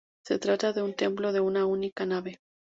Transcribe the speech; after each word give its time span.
Se 0.25 0.39
trata 0.39 0.73
de 0.73 0.81
un 0.81 0.95
templo 0.95 1.31
de 1.31 1.41
una 1.41 1.67
única 1.67 2.07
nave. 2.07 2.39